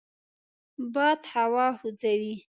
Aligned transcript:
باد 0.93 1.19
هوا 1.33 1.67
خوځوي 1.79 2.33